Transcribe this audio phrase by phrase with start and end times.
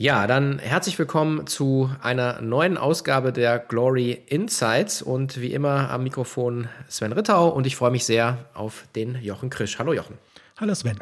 [0.00, 6.04] Ja, dann herzlich willkommen zu einer neuen Ausgabe der Glory Insights und wie immer am
[6.04, 9.78] Mikrofon Sven Rittau und ich freue mich sehr auf den Jochen Krisch.
[9.78, 10.16] Hallo Jochen.
[10.58, 10.98] Hallo Sven.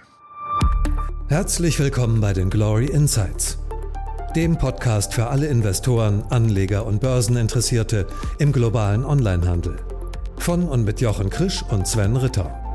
[1.28, 3.58] Herzlich willkommen bei den Glory Insights,
[4.34, 8.08] dem Podcast für alle Investoren, Anleger und Börseninteressierte
[8.40, 9.76] im globalen Onlinehandel.
[10.38, 12.67] Von und mit Jochen Krisch und Sven Rittau.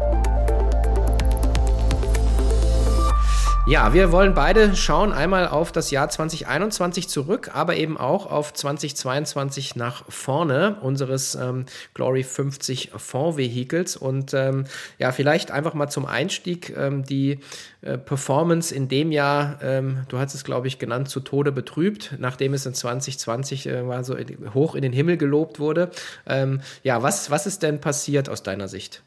[3.66, 8.54] Ja, wir wollen beide schauen einmal auf das Jahr 2021 zurück, aber eben auch auf
[8.54, 14.66] 2022 nach vorne unseres ähm, Glory 50 Fondsvehikels und ähm,
[15.00, 17.40] ja, vielleicht einfach mal zum Einstieg ähm, die
[17.82, 22.16] äh, Performance in dem Jahr, ähm, du hast es glaube ich genannt, zu Tode betrübt,
[22.20, 24.18] nachdem es in 2020 äh, so
[24.54, 25.90] hoch in den Himmel gelobt wurde.
[26.28, 29.04] Ähm, ja, was, was ist denn passiert aus deiner Sicht?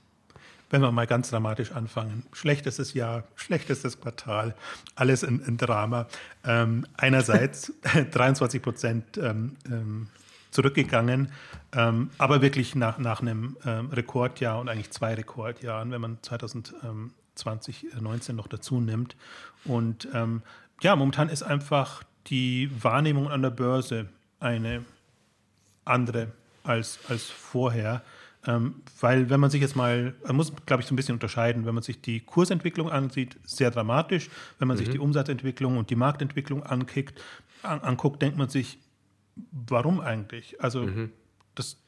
[0.71, 2.25] Wenn wir mal ganz dramatisch anfangen.
[2.33, 4.55] Schlechtestes Jahr, schlechtestes Quartal,
[4.95, 6.07] alles ein, ein Drama.
[6.45, 7.73] Ähm, einerseits
[8.13, 10.09] 23 Prozent ähm, ähm,
[10.51, 11.31] zurückgegangen,
[11.73, 17.87] ähm, aber wirklich nach, nach einem ähm, Rekordjahr und eigentlich zwei Rekordjahren, wenn man 2020,
[18.01, 19.17] 19 noch dazu nimmt.
[19.65, 20.43] Und ähm,
[20.81, 24.09] ja, momentan ist einfach die Wahrnehmung an der Börse
[24.41, 24.85] eine
[25.85, 26.29] andere
[26.65, 28.03] als, als vorher.
[28.47, 31.67] Ähm, weil wenn man sich jetzt mal, man muss, glaube ich, so ein bisschen unterscheiden,
[31.67, 34.31] wenn man sich die Kursentwicklung ansieht, sehr dramatisch.
[34.59, 34.81] Wenn man mhm.
[34.81, 37.21] sich die Umsatzentwicklung und die Marktentwicklung ankickt,
[37.63, 38.79] an, anguckt, denkt man sich,
[39.51, 40.61] warum eigentlich?
[40.63, 41.11] Also mhm.
[41.57, 41.79] das,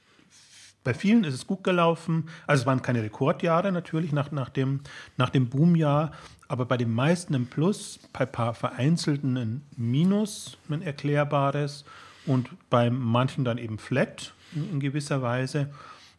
[0.83, 2.29] bei vielen ist es gut gelaufen.
[2.47, 4.81] Also es waren keine Rekordjahre natürlich nach, nach, dem,
[5.17, 6.11] nach dem Boomjahr,
[6.49, 11.85] aber bei den meisten ein Plus, bei ein paar vereinzelten ein Minus, ein erklärbares
[12.27, 15.71] und bei manchen dann eben flat in, in gewisser Weise.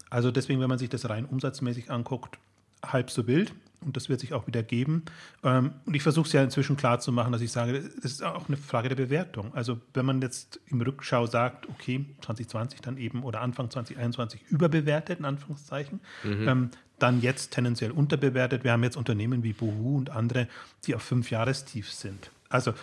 [0.09, 2.37] Also deswegen, wenn man sich das rein umsatzmäßig anguckt,
[2.83, 3.53] halb so wild.
[3.81, 5.05] Und das wird sich auch wieder geben.
[5.41, 8.23] Ähm, und ich versuche es ja inzwischen klar zu machen, dass ich sage, das ist
[8.23, 9.53] auch eine Frage der Bewertung.
[9.53, 15.19] Also wenn man jetzt im Rückschau sagt, okay, 2020 dann eben oder Anfang 2021 überbewertet,
[15.19, 16.47] in Anführungszeichen, mhm.
[16.47, 18.65] ähm, dann jetzt tendenziell unterbewertet.
[18.65, 20.49] Wir haben jetzt Unternehmen wie Boohoo und andere,
[20.85, 22.31] die auf fünf Jahrestief sind.
[22.49, 22.73] Also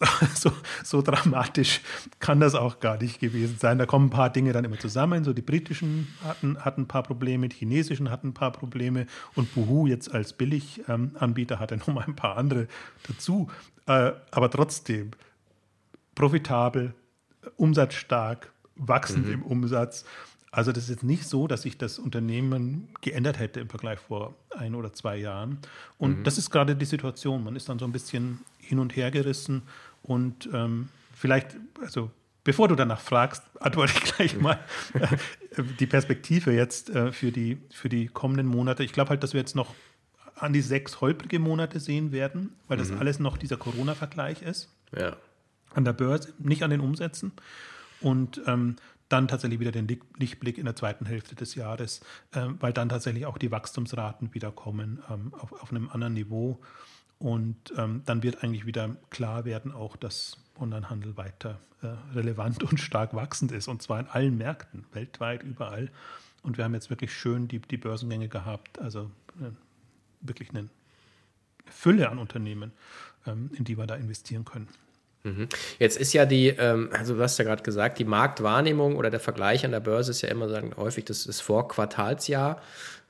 [0.34, 0.52] so,
[0.84, 1.80] so, dramatisch
[2.20, 3.78] kann das auch gar nicht gewesen sein.
[3.78, 5.24] Da kommen ein paar Dinge dann immer zusammen.
[5.24, 9.52] So die britischen hatten, hatten ein paar Probleme, die chinesischen hatten ein paar Probleme und
[9.54, 12.68] Boohoo jetzt als Billiganbieter ähm, hatte noch mal ein paar andere
[13.08, 13.48] dazu.
[13.86, 15.10] Äh, aber trotzdem
[16.14, 16.94] profitabel,
[17.56, 19.32] umsatzstark, wachsend mhm.
[19.32, 20.04] im Umsatz.
[20.50, 24.34] Also das ist jetzt nicht so, dass sich das Unternehmen geändert hätte im Vergleich vor
[24.56, 25.58] ein oder zwei Jahren.
[25.98, 26.24] Und mhm.
[26.24, 27.44] das ist gerade die Situation.
[27.44, 29.62] Man ist dann so ein bisschen hin und her gerissen
[30.02, 32.10] und ähm, vielleicht, also
[32.44, 34.58] bevor du danach fragst, antworte ich gleich mal
[34.94, 38.84] äh, die Perspektive jetzt äh, für, die, für die kommenden Monate.
[38.84, 39.74] Ich glaube halt, dass wir jetzt noch
[40.36, 42.98] an die sechs holprige Monate sehen werden, weil das mhm.
[42.98, 44.68] alles noch dieser Corona-Vergleich ist.
[44.96, 45.16] Ja.
[45.74, 47.32] An der Börse, nicht an den Umsätzen.
[48.00, 48.76] Und ähm,
[49.08, 52.00] dann tatsächlich wieder den Lichtblick in der zweiten Hälfte des Jahres,
[52.32, 56.60] äh, weil dann tatsächlich auch die Wachstumsraten wieder kommen ähm, auf, auf einem anderen Niveau.
[57.18, 62.78] Und ähm, dann wird eigentlich wieder klar werden, auch dass Onlinehandel weiter äh, relevant und
[62.78, 63.68] stark wachsend ist.
[63.68, 65.90] Und zwar in allen Märkten, weltweit, überall.
[66.42, 69.50] Und wir haben jetzt wirklich schön die, die Börsengänge gehabt, also äh,
[70.20, 70.68] wirklich eine
[71.66, 72.72] Fülle an Unternehmen,
[73.26, 74.68] ähm, in die wir da investieren können.
[75.28, 75.48] Mhm.
[75.78, 79.20] Jetzt ist ja die, ähm, also du hast ja gerade gesagt, die Marktwahrnehmung oder der
[79.20, 82.60] Vergleich an der Börse ist ja immer sagen, häufig das, das Vorquartalsjahr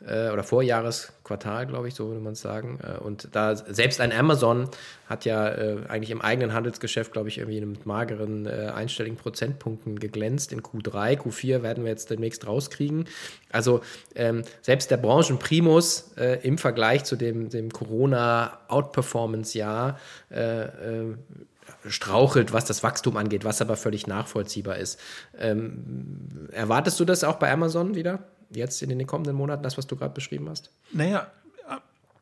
[0.06, 2.78] äh, oder Vorjahresquartal, glaube ich, so würde man es sagen.
[2.84, 4.68] Äh, und da selbst ein Amazon
[5.08, 10.52] hat ja äh, eigentlich im eigenen Handelsgeschäft, glaube ich, irgendwie mit mageren einstelligen Prozentpunkten geglänzt.
[10.52, 13.06] In Q3, Q4 werden wir jetzt demnächst rauskriegen.
[13.50, 13.80] Also
[14.14, 16.12] ähm, selbst der Branchenprimus
[16.42, 19.98] im Vergleich zu dem, dem Corona-Outperformance-Jahr
[21.86, 24.98] strauchelt, was das Wachstum angeht, was aber völlig nachvollziehbar ist.
[25.38, 28.20] Ähm, erwartest du das auch bei Amazon wieder?
[28.50, 30.70] jetzt in den kommenden Monaten, das, was du gerade beschrieben hast?
[30.92, 31.30] Naja,
[31.68, 31.76] äh,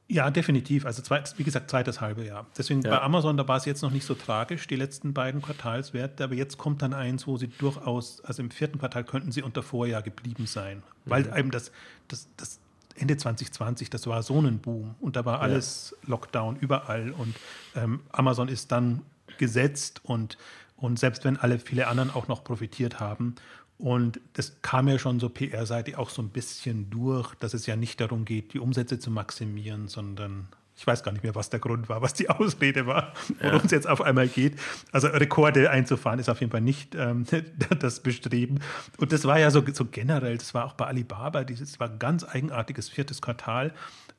[0.08, 0.86] ja, definitiv.
[0.86, 2.46] Also zweit, wie gesagt, zweites halbe Jahr.
[2.56, 2.90] Deswegen ja.
[2.90, 6.34] bei Amazon, da war es jetzt noch nicht so tragisch, die letzten beiden Quartalswerte, aber
[6.34, 10.02] jetzt kommt dann eins, wo sie durchaus, also im vierten Quartal könnten sie unter Vorjahr
[10.02, 10.82] geblieben sein.
[11.04, 11.36] Weil mhm.
[11.36, 11.72] eben das,
[12.08, 12.60] das, das
[12.96, 16.08] Ende 2020, das war so ein Boom und da war alles ja.
[16.10, 17.34] Lockdown überall und
[17.74, 19.02] ähm, Amazon ist dann
[19.38, 20.38] gesetzt und,
[20.76, 23.36] und selbst wenn alle viele anderen auch noch profitiert haben
[23.78, 27.76] und das kam ja schon so PR-seitig auch so ein bisschen durch, dass es ja
[27.76, 31.60] nicht darum geht, die Umsätze zu maximieren, sondern ich weiß gar nicht mehr, was der
[31.60, 33.64] Grund war, was die Ausrede war, worum ja.
[33.64, 34.58] es jetzt auf einmal geht.
[34.92, 37.26] Also Rekorde einzufahren ist auf jeden Fall nicht ähm,
[37.78, 38.60] das Bestreben.
[38.96, 41.98] Und das war ja so, so generell, das war auch bei Alibaba, dieses war ein
[41.98, 43.74] ganz eigenartiges viertes Quartal,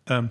[0.08, 0.30] ähm,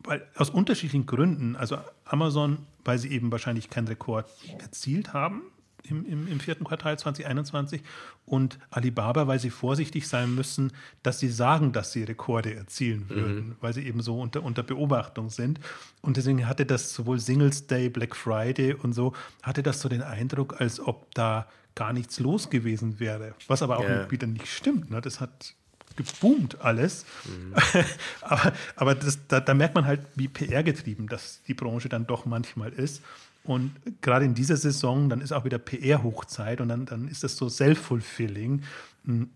[0.00, 4.26] weil aus unterschiedlichen Gründen, also Amazon weil sie eben wahrscheinlich keinen Rekord
[4.58, 5.42] erzielt haben
[5.88, 7.82] im, im, im, vierten Quartal 2021
[8.24, 10.72] und Alibaba, weil sie vorsichtig sein müssen,
[11.02, 13.14] dass sie sagen, dass sie Rekorde erzielen mhm.
[13.14, 13.56] würden, mhm.
[13.60, 15.60] weil sie eben so unter, unter Beobachtung sind.
[16.02, 19.12] Und deswegen hatte das sowohl Singles Day, Black Friday und so,
[19.42, 23.34] hatte das so den Eindruck, als ob da gar nichts los gewesen wäre.
[23.48, 24.10] Was aber auch yeah.
[24.10, 24.90] wieder nicht stimmt.
[24.90, 25.00] Ne?
[25.00, 25.54] Das hat
[25.96, 27.04] geboomt alles.
[27.24, 27.54] Mhm.
[28.20, 32.26] aber aber das, da, da, merkt man halt, wie PR-getrieben das die Branche dann doch
[32.26, 33.02] manchmal ist.
[33.44, 37.36] Und gerade in dieser Saison, dann ist auch wieder PR-Hochzeit und dann, dann ist das
[37.36, 38.62] so self-fulfilling,
[39.04, 39.30] hm,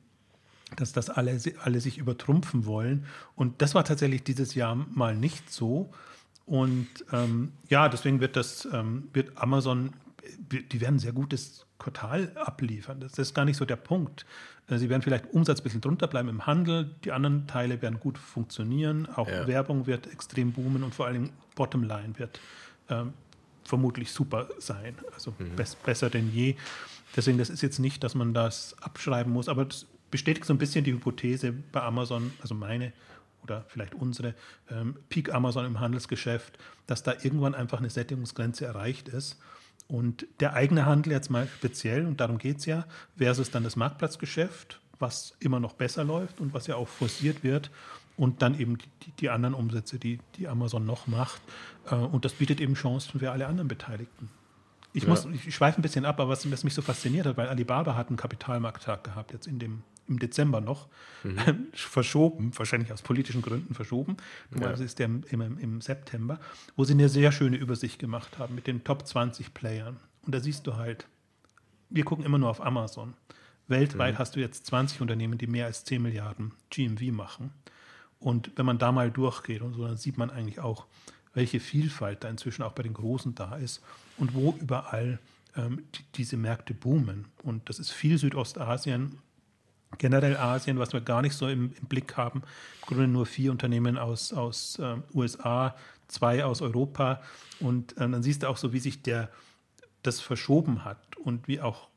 [0.77, 3.07] dass das alle, alle sich übertrumpfen wollen.
[3.37, 5.91] Und das war tatsächlich dieses Jahr mal nicht so.
[6.47, 9.93] Und ähm, ja, deswegen wird das, ähm, wird Amazon,
[10.39, 13.01] die werden ein sehr gutes Quartal abliefern.
[13.01, 14.27] Das ist gar nicht so der Punkt.
[14.69, 18.01] Äh, sie werden vielleicht Umsatz ein bisschen drunter bleiben im Handel, die anderen Teile werden
[18.01, 19.47] gut funktionieren, auch ja.
[19.47, 22.41] Werbung wird extrem boomen und vor allem Bottomline wird
[22.89, 23.13] ähm,
[23.65, 25.57] vermutlich super sein, also mhm.
[25.57, 26.57] be besser denn je.
[27.17, 30.59] Deswegen, das ist jetzt nicht, dass man das abschreiben muss, aber das bestätigt so ein
[30.59, 32.93] bisschen die Hypothese bei Amazon, also meine
[33.43, 34.35] oder vielleicht unsere
[34.71, 39.39] ähm, Peak Amazon im Handelsgeschäft, dass da irgendwann einfach eine Sättigungsgrenze erreicht ist.
[39.91, 42.85] Und der eigene Handel jetzt mal speziell, und darum geht es ja,
[43.17, 47.73] versus dann das Marktplatzgeschäft, was immer noch besser läuft und was ja auch forciert wird
[48.17, 51.43] und dann eben die, die anderen Umsätze, die, die Amazon noch macht.
[51.91, 54.31] Äh, und das bietet eben Chancen für alle anderen Beteiligten.
[54.93, 55.31] Ich, muss, ja.
[55.33, 58.09] ich schweife ein bisschen ab, aber was, was, mich so fasziniert hat, weil Alibaba hat
[58.09, 60.89] einen Kapitalmarkttag gehabt, jetzt in dem, im Dezember noch,
[61.23, 61.69] mhm.
[61.73, 64.17] verschoben, wahrscheinlich aus politischen Gründen verschoben.
[64.51, 64.87] Normalerweise ja.
[64.87, 66.39] ist der im, im, im, September,
[66.77, 69.99] wo sie eine sehr schöne Übersicht gemacht haben mit den Top 20 Playern.
[70.27, 71.07] Und da siehst du halt,
[71.89, 73.15] wir gucken immer nur auf Amazon.
[73.69, 74.19] Weltweit mhm.
[74.19, 77.53] hast du jetzt 20 Unternehmen, die mehr als 10 Milliarden GMV machen.
[78.19, 80.87] Und wenn man da mal durchgeht und so, dann sieht man eigentlich auch,
[81.33, 83.81] welche Vielfalt da inzwischen auch bei den Großen da ist
[84.19, 85.21] und wo überall
[85.57, 87.27] ähm, die, diese Märkte boomen.
[87.43, 89.19] Und das ist viel Südostasien,
[89.99, 92.43] generell Asien, was wir gar nicht so im, im Blick haben.
[92.83, 95.75] Im Grunde nur vier Unternehmen aus, aus äh, USA,
[96.09, 97.21] zwei aus Europa.
[97.61, 99.31] Und äh, dann siehst du auch so, wie sich der,
[100.03, 101.89] das verschoben hat und wie auch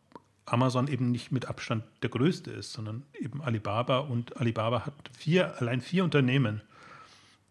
[0.45, 3.99] Amazon eben nicht mit Abstand der größte ist, sondern eben Alibaba.
[3.99, 6.61] Und Alibaba hat vier, allein vier Unternehmen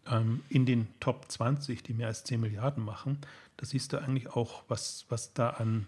[0.09, 3.19] ähm, in den Top 20, die mehr als 10 Milliarden machen.
[3.57, 5.87] Da siehst du eigentlich auch, was, was da an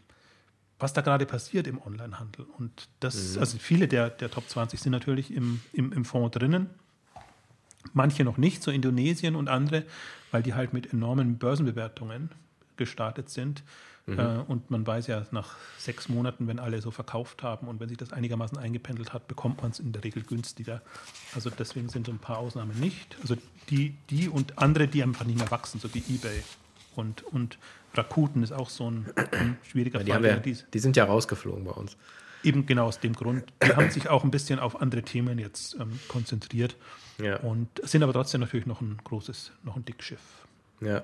[0.79, 2.45] was da gerade passiert im Onlinehandel.
[2.57, 3.39] Und das, mhm.
[3.39, 6.69] also viele der, der Top 20 sind natürlich im, im, im Fonds drinnen.
[7.93, 9.83] Manche noch nicht, so Indonesien und andere,
[10.31, 12.29] weil die halt mit enormen Börsenbewertungen
[12.77, 13.63] gestartet sind.
[14.05, 14.19] Mhm.
[14.19, 17.87] Äh, und man weiß ja, nach sechs Monaten, wenn alle so verkauft haben und wenn
[17.87, 20.81] sich das einigermaßen eingependelt hat, bekommt man es in der Regel günstiger.
[21.33, 23.17] Also deswegen sind so ein paar Ausnahmen nicht.
[23.21, 23.35] Also
[23.69, 26.43] die, die und andere, die einfach nicht mehr wachsen, so wie eBay.
[26.97, 27.57] Und, und
[27.93, 30.45] Rakuten ist auch so ein, ein schwieriger ja, die Fall.
[30.45, 31.97] Wir, die sind ja rausgeflogen bei uns.
[32.43, 33.43] Eben genau aus dem Grund.
[33.63, 36.75] Die haben sich auch ein bisschen auf andere Themen jetzt ähm, konzentriert
[37.21, 37.37] ja.
[37.37, 40.19] und sind aber trotzdem natürlich noch ein großes, noch ein Dickschiff.
[40.81, 41.03] Ja.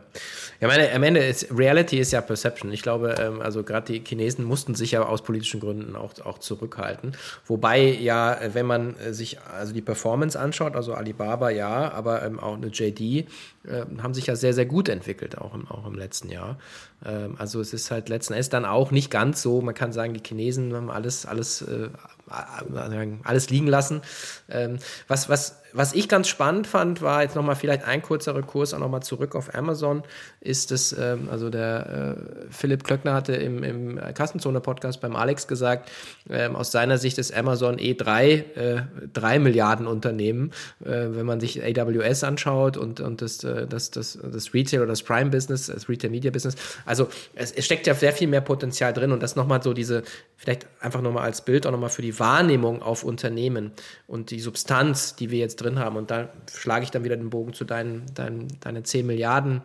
[0.60, 2.72] Ja, meine, am Ende ist Reality ist ja Perception.
[2.74, 6.40] Ich glaube, ähm, also gerade die Chinesen mussten sich ja aus politischen Gründen auch, auch
[6.40, 7.16] zurückhalten.
[7.46, 12.40] Wobei ja, wenn man äh, sich also die Performance anschaut, also Alibaba ja, aber ähm,
[12.40, 13.26] auch eine JD äh,
[14.02, 16.58] haben sich ja sehr, sehr gut entwickelt, auch im, auch im letzten Jahr.
[17.06, 20.14] Ähm, also es ist halt letzten Endes dann auch nicht ganz so, man kann sagen,
[20.14, 21.90] die Chinesen haben alles, alles, äh,
[23.24, 24.02] alles liegen lassen.
[24.50, 28.74] Ähm, was, was was ich ganz spannend fand, war jetzt nochmal vielleicht ein kurzer Kurs
[28.74, 30.04] auch nochmal zurück auf Amazon,
[30.40, 35.90] ist es, ähm, also der äh, Philipp Klöckner hatte im, im Kassenzone-Podcast beim Alex gesagt,
[36.30, 38.82] ähm, aus seiner Sicht ist Amazon eh drei, äh,
[39.14, 40.52] drei Milliarden Unternehmen,
[40.84, 45.04] äh, wenn man sich AWS anschaut und, und das, das, das, das Retail oder das
[45.04, 46.56] Prime-Business, das Retail-Media-Business.
[46.86, 50.04] Also es, es steckt ja sehr viel mehr Potenzial drin und das nochmal so diese,
[50.38, 53.72] vielleicht einfach nochmal als Bild auch nochmal für die Wahrnehmung auf Unternehmen
[54.06, 55.98] und die Substanz, die wir jetzt drin haben.
[55.98, 59.62] Und da schlage ich dann wieder den Bogen zu deinen, deinen, deine 10 Milliarden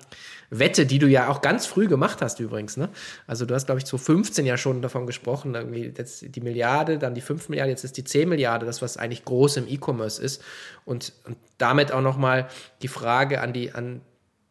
[0.49, 2.79] Wette, die du ja auch ganz früh gemacht hast übrigens.
[2.79, 2.89] Ne?
[3.27, 6.99] Also du hast, glaube ich, zu 15 ja schon davon gesprochen, irgendwie jetzt die Milliarde,
[6.99, 10.23] dann die 5 Milliarden, jetzt ist die 10 Milliarden, das, was eigentlich groß im E-Commerce
[10.23, 10.43] ist.
[10.87, 12.49] Und, und damit auch nochmal
[12.81, 14.01] die Frage an, die, an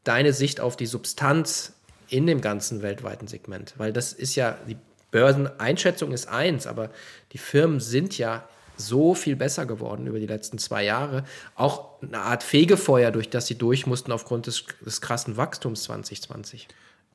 [0.03, 1.73] deine Sicht auf die Substanz
[2.07, 3.73] in dem ganzen weltweiten Segment.
[3.77, 4.77] Weil das ist ja, die
[5.15, 6.89] Börseneinschätzung ist eins, aber
[7.31, 11.23] die Firmen sind ja so viel besser geworden über die letzten zwei Jahre.
[11.55, 16.67] Auch eine Art Fegefeuer, durch das sie durch mussten aufgrund des, des krassen Wachstums 2020.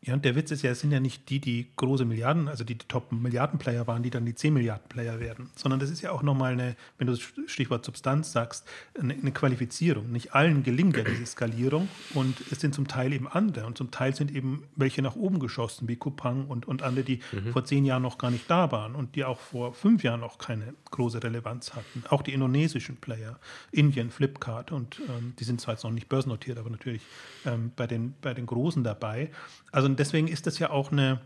[0.02, 2.64] Ja, und der Witz ist ja, es sind ja nicht die, die große Milliarden, also
[2.64, 6.52] die, die Top-Milliarden-Player waren, die dann die 10-Milliarden-Player werden, sondern das ist ja auch nochmal
[6.52, 8.66] eine, wenn du das Stichwort Substanz sagst,
[8.99, 10.11] eine, eine, Qualifizierung.
[10.11, 13.90] Nicht allen gelingt ja diese Skalierung und es sind zum Teil eben andere und zum
[13.90, 17.52] Teil sind eben welche nach oben geschossen, wie Kupang und, und andere, die mhm.
[17.52, 20.38] vor zehn Jahren noch gar nicht da waren und die auch vor fünf Jahren noch
[20.38, 22.04] keine große Relevanz hatten.
[22.09, 23.38] Auch die indonesischen Player,
[23.71, 27.02] Indien, Flipkart und ähm, die sind zwar jetzt noch nicht börsennotiert, aber natürlich
[27.45, 29.30] ähm, bei, den, bei den Großen dabei.
[29.73, 31.20] Also und deswegen ist das ja auch eine,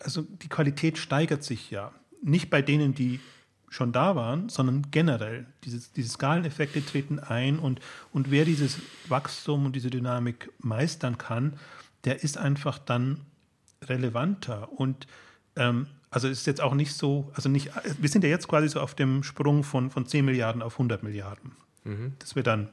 [0.00, 1.92] also die Qualität steigert sich ja.
[2.22, 3.20] Nicht bei denen, die
[3.68, 5.46] schon da waren, sondern generell.
[5.64, 7.80] Dieses, diese Skaleneffekte treten ein und,
[8.12, 11.58] und wer dieses Wachstum und diese Dynamik meistern kann,
[12.04, 13.20] der ist einfach dann
[13.82, 14.72] relevanter.
[14.72, 15.06] Und
[15.56, 17.70] ähm, also ist jetzt auch nicht so, also nicht,
[18.00, 21.02] wir sind ja jetzt quasi so auf dem Sprung von, von 10 Milliarden auf 100
[21.02, 21.52] Milliarden.
[21.84, 22.14] Mhm.
[22.18, 22.68] Das wird dann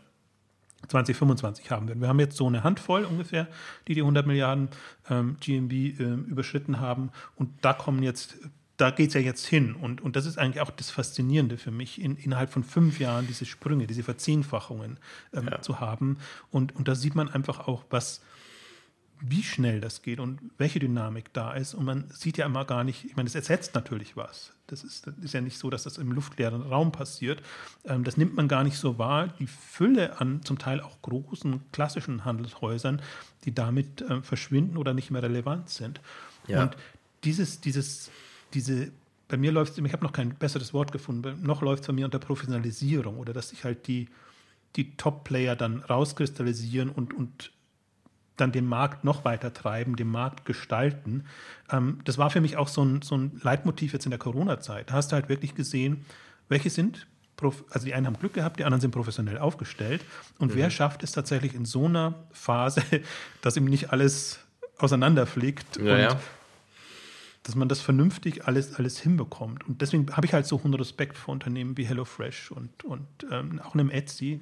[0.88, 2.02] 2025 haben werden.
[2.02, 3.48] Wir haben jetzt so eine Handvoll ungefähr,
[3.88, 4.70] die die 100 Milliarden
[5.10, 7.12] ähm, GMB äh, überschritten haben.
[7.36, 8.38] Und da kommen jetzt,
[8.78, 9.76] da geht es ja jetzt hin.
[9.76, 13.28] Und, und das ist eigentlich auch das Faszinierende für mich, in, innerhalb von fünf Jahren
[13.28, 15.00] diese Sprünge, diese Verzehnfachungen
[15.34, 15.62] ähm, ja.
[15.62, 16.18] zu haben.
[16.52, 18.22] Und, und da sieht man einfach auch, was,
[19.26, 21.74] wie schnell das geht und welche Dynamik da ist.
[21.74, 24.52] Und man sieht ja immer gar nicht, ich meine, es ersetzt natürlich was.
[24.68, 27.42] Das ist, das ist ja nicht so, dass das im luftleeren Raum passiert.
[27.86, 29.30] Ähm, das nimmt man gar nicht so wahr.
[29.40, 33.02] Die Fülle an zum Teil auch großen klassischen Handelshäusern,
[33.46, 36.02] die damit äh, verschwinden oder nicht mehr relevant sind.
[36.48, 36.64] Ja.
[36.64, 36.76] Und
[37.24, 38.12] dieses, dieses,
[38.54, 38.92] diese
[39.30, 41.94] bei mir läuft es, ich habe noch kein besseres Wort gefunden, noch läuft es bei
[41.94, 44.10] mir unter Professionalisierung oder dass sich halt die,
[44.76, 47.53] die Top-Player dann rauskristallisieren und, und
[48.38, 51.26] dann den Markt noch weiter treiben, den Markt gestalten.
[51.72, 54.90] Ähm, das war für mich auch so ein, so ein Leitmotiv jetzt in der Corona-Zeit.
[54.90, 56.06] Da hast du halt wirklich gesehen,
[56.50, 57.08] welche sind,
[57.72, 60.04] also die einen haben Glück gehabt, die anderen sind professionell aufgestellt.
[60.40, 60.56] Und mhm.
[60.58, 62.82] wer schafft es tatsächlich in so einer Phase,
[63.42, 64.40] dass ihm nicht alles
[64.78, 66.20] auseinanderfliegt ja, und ja.
[67.44, 69.68] dass man das vernünftig alles, alles hinbekommt.
[69.68, 73.60] Und deswegen habe ich halt so hohen Respekt vor Unternehmen wie HelloFresh und, und ähm,
[73.64, 74.42] auch einem Etsy.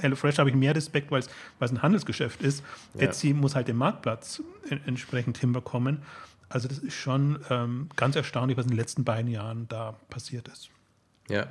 [0.00, 1.28] HelloFresh habe ich mehr Respekt, weil es
[1.60, 2.62] ein Handelsgeschäft ist.
[2.94, 3.02] Ja.
[3.02, 4.42] Etsy muss halt den Marktplatz
[4.86, 6.02] entsprechend hinbekommen.
[6.48, 10.48] Also das ist schon ähm, ganz erstaunlich, was in den letzten beiden Jahren da passiert
[10.48, 10.70] ist.
[11.28, 11.48] Ja,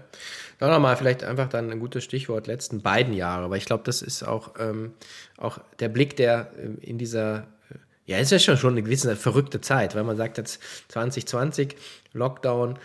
[0.59, 4.01] dann nochmal vielleicht einfach dann ein gutes Stichwort, letzten beiden Jahre, weil ich glaube, das
[4.01, 4.93] ist auch, ähm,
[5.37, 7.75] auch der Blick, der ähm, in dieser, äh,
[8.05, 11.75] ja, ist ja schon, schon eine gewisse verrückte Zeit, weil man sagt jetzt 2020,
[12.13, 12.79] Lockdown,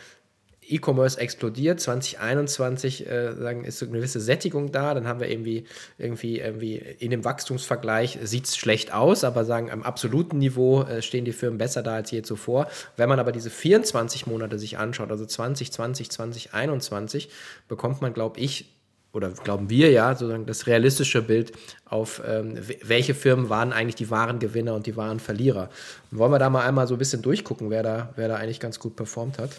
[0.71, 5.65] E-Commerce explodiert, 2021 äh, sagen, ist so eine gewisse Sättigung da, dann haben wir irgendwie,
[5.99, 11.03] irgendwie, irgendwie in dem Wachstumsvergleich sieht es schlecht aus, aber sagen, am absoluten Niveau äh,
[11.03, 12.69] stehen die Firmen besser da als je zuvor.
[12.97, 17.29] Wenn man aber diese 24 Monate sich anschaut, also 2020, 2021,
[17.69, 18.67] bekommt man, glaube ich,
[19.13, 21.53] oder glauben wir ja, sozusagen das realistische Bild
[21.85, 25.69] auf, ähm, welche Firmen waren eigentlich die wahren Gewinner und die wahren Verlierer.
[26.11, 28.79] Wollen wir da mal einmal so ein bisschen durchgucken, wer da, wer da eigentlich ganz
[28.79, 29.51] gut performt hat?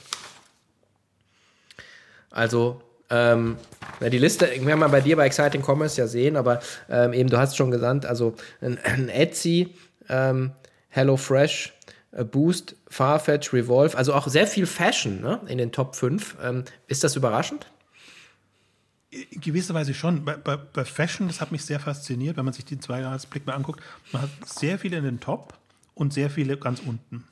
[2.31, 3.57] Also ähm,
[4.01, 7.37] die Liste, werden wir bei dir bei Exciting Commerce ja sehen, aber ähm, eben, du
[7.37, 9.75] hast schon gesagt, also ein, ein Etsy,
[10.09, 10.51] ähm,
[10.89, 11.73] HelloFresh,
[12.11, 16.37] äh, Boost, Farfetch, Revolve, also auch sehr viel Fashion ne, in den Top 5.
[16.41, 17.67] Ähm, ist das überraschend?
[19.11, 20.23] In gewisser Weise schon.
[20.23, 23.45] Bei, bei, bei, Fashion, das hat mich sehr fasziniert, wenn man sich die zwei Jahresblick
[23.45, 23.81] mal anguckt.
[24.13, 25.53] Man hat sehr viele in den Top
[25.95, 27.25] und sehr viele ganz unten.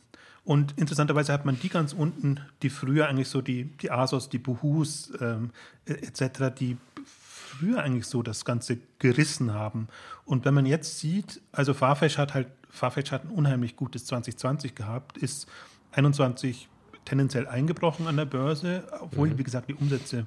[0.50, 4.40] Und interessanterweise hat man die ganz unten, die früher eigentlich so die, die Asos, die
[4.40, 5.52] Buhus ähm,
[5.86, 6.76] etc., die
[7.06, 9.90] früher eigentlich so das Ganze gerissen haben.
[10.26, 14.74] Und wenn man jetzt sieht, also Farfetch hat halt, Farfetch hat ein unheimlich gutes 2020
[14.74, 15.48] gehabt, ist
[15.92, 16.68] 21
[17.06, 19.38] tendenziell eingebrochen an der Börse, obwohl, mhm.
[19.38, 20.26] wie gesagt, die Umsätze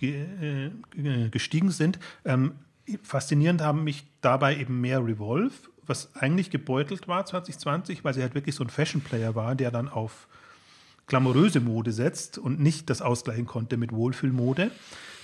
[0.00, 0.70] äh,
[1.32, 1.98] gestiegen sind.
[2.24, 2.52] Ähm,
[3.02, 5.54] faszinierend haben mich dabei eben mehr Revolve
[5.86, 9.88] was eigentlich gebeutelt war 2020, weil sie halt wirklich so ein Fashion-Player war, der dann
[9.88, 10.28] auf
[11.06, 14.70] glamouröse Mode setzt und nicht das ausgleichen konnte mit Wohlfühlmode.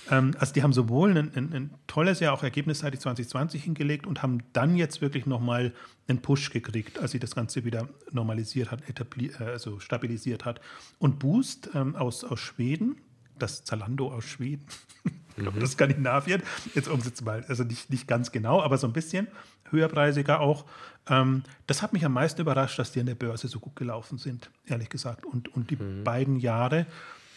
[0.09, 4.21] Ähm, also die haben sowohl ein, ein, ein, tolles Jahr auch ergebnisseitig 2020 hingelegt und
[4.21, 5.73] haben dann jetzt wirklich nochmal
[6.07, 10.61] einen Push gekriegt, als sie das Ganze wieder normalisiert hat, äh, also stabilisiert hat.
[10.99, 12.97] Und Boost ähm, aus, aus Schweden,
[13.41, 14.65] das Zalando aus Schweden,
[15.37, 15.47] mhm.
[15.47, 16.43] oder Skandinavien,
[16.75, 19.27] jetzt umsetzen mal, also nicht, nicht ganz genau, aber so ein bisschen,
[19.71, 20.65] höherpreisiger auch.
[21.09, 24.17] Ähm, das hat mich am meisten überrascht, dass die an der Börse so gut gelaufen
[24.17, 25.25] sind, ehrlich gesagt.
[25.25, 26.03] Und, und die mhm.
[26.03, 26.85] beiden Jahre,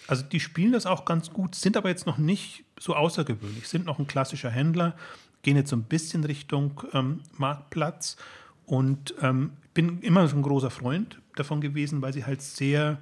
[0.06, 3.86] also die spielen das auch ganz gut, sind aber jetzt noch nicht so außergewöhnlich, sind
[3.86, 4.96] noch ein klassischer Händler,
[5.42, 8.16] gehen jetzt so ein bisschen Richtung ähm, Marktplatz
[8.66, 12.98] und ähm, bin immer so ein großer Freund davon gewesen, weil sie halt sehr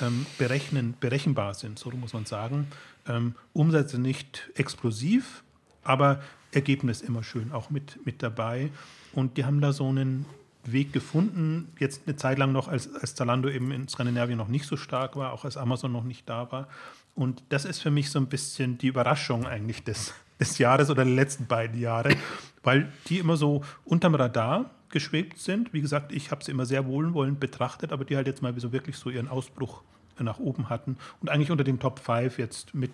[0.00, 2.68] ähm, berechnen, berechenbar sind, so muss man sagen.
[3.06, 5.42] Ähm, Umsätze nicht explosiv,
[5.82, 6.20] aber
[6.52, 8.70] Ergebnis immer schön auch mit, mit dabei.
[9.12, 10.26] Und die haben da so einen,
[10.72, 11.72] Weg gefunden.
[11.78, 15.16] Jetzt eine Zeit lang noch, als, als Zalando eben in Skandinavien noch nicht so stark
[15.16, 16.68] war, auch als Amazon noch nicht da war.
[17.14, 21.04] Und das ist für mich so ein bisschen die Überraschung eigentlich des, des Jahres oder
[21.04, 22.14] der letzten beiden Jahre,
[22.62, 25.72] weil die immer so unterm Radar geschwebt sind.
[25.72, 28.72] Wie gesagt, ich habe sie immer sehr wohlwollend betrachtet, aber die halt jetzt mal so
[28.72, 29.82] wirklich so ihren Ausbruch
[30.18, 32.90] nach oben hatten und eigentlich unter den Top 5 jetzt mit,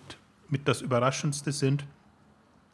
[0.49, 1.85] mit das Überraschendste sind.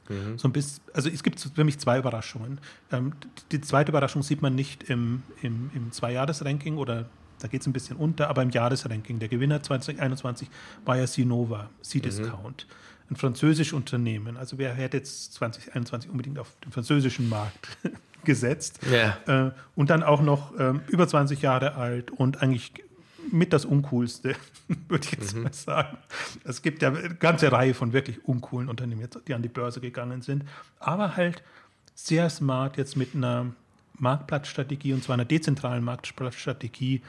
[0.10, 0.38] Mhm.
[0.38, 2.60] So ein bisschen, also es gibt für mich zwei Überraschungen.
[2.92, 3.14] Ähm,
[3.52, 7.10] die zweite Überraschung sieht man nicht im, im, im Zwei-Jahres-Ranking oder
[7.40, 9.20] da geht es ein bisschen unter, aber im Jahresranking.
[9.20, 10.50] Der Gewinner 2021
[10.86, 12.68] war ja Sinova, C-Discount.
[12.68, 12.74] Mhm.
[13.12, 14.38] Ein französisches Unternehmen.
[14.38, 17.78] Also wer hätte jetzt 2021 unbedingt auf den französischen Markt
[18.24, 18.80] gesetzt?
[18.90, 19.48] Ja.
[19.48, 22.72] Äh, und dann auch noch äh, über 20 Jahre alt und eigentlich
[23.30, 24.36] mit das Uncoolste,
[24.88, 25.44] würde ich jetzt mhm.
[25.44, 25.98] mal sagen.
[26.46, 30.22] Es gibt ja eine ganze Reihe von wirklich uncoolen Unternehmen, die an die Börse gegangen
[30.22, 30.46] sind,
[30.80, 31.44] aber halt
[31.94, 33.48] sehr smart jetzt mit einer
[34.00, 37.02] Marktplatzstrategie und zwar einer dezentralen Marktplatzstrategie,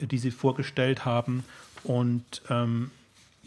[0.00, 1.42] die sie vorgestellt haben
[1.82, 2.92] und ähm,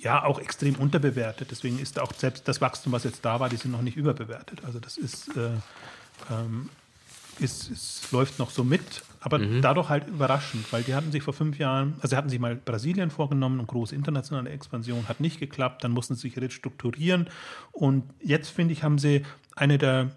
[0.01, 1.50] ja auch extrem unterbewertet.
[1.51, 4.63] Deswegen ist auch selbst das Wachstum, was jetzt da war, die sind noch nicht überbewertet.
[4.65, 5.51] Also das ist, äh,
[6.31, 6.70] ähm,
[7.39, 9.62] ist, ist läuft noch so mit aber mhm.
[9.62, 12.55] dadurch halt überraschend, weil die hatten sich vor fünf Jahren, also sie hatten sich mal
[12.55, 17.29] Brasilien vorgenommen und große internationale Expansion hat nicht geklappt, dann mussten sie sich restrukturieren
[17.72, 19.24] und jetzt finde ich, haben sie
[19.55, 20.10] eine der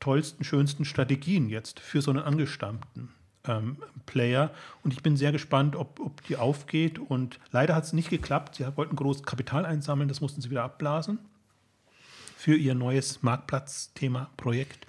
[0.00, 3.10] tollsten, schönsten Strategien jetzt für so einen angestammten
[3.46, 4.50] ähm, Player
[4.82, 8.56] und ich bin sehr gespannt, ob, ob die aufgeht und leider hat es nicht geklappt,
[8.56, 11.18] sie wollten groß Kapital einsammeln, das mussten sie wieder abblasen
[12.42, 14.86] für ihr neues Marktplatz-Thema-Projekt.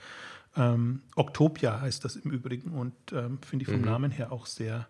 [0.57, 3.85] Ähm, Octopia heißt das im Übrigen und ähm, finde ich vom mhm.
[3.85, 4.87] Namen her auch sehr,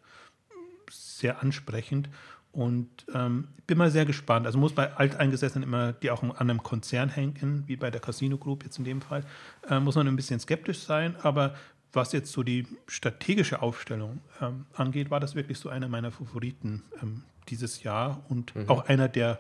[0.89, 2.09] sehr ansprechend.
[2.53, 4.45] Und ähm, bin mal sehr gespannt.
[4.45, 8.37] Also muss bei Alteingesessenen immer, die auch an einem Konzern hängen, wie bei der Casino
[8.37, 9.25] Group jetzt in dem Fall,
[9.69, 11.15] äh, muss man ein bisschen skeptisch sein.
[11.23, 11.55] Aber
[11.93, 16.83] was jetzt so die strategische Aufstellung ähm, angeht, war das wirklich so einer meiner Favoriten
[17.01, 18.69] ähm, dieses Jahr und mhm.
[18.69, 19.39] auch einer, der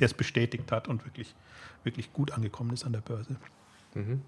[0.00, 1.34] es bestätigt hat und wirklich,
[1.84, 3.36] wirklich gut angekommen ist an der Börse.
[3.94, 4.22] Mhm.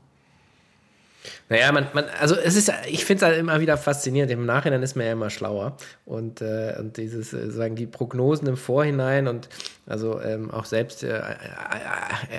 [1.49, 4.31] Naja, man, man, also es ist, ich finde es halt immer wieder faszinierend.
[4.31, 5.77] Im Nachhinein ist man ja immer schlauer.
[6.05, 9.49] Und, äh, und dieses, äh, sagen die Prognosen im Vorhinein und
[9.87, 11.23] also ähm, auch selbst äh, äh,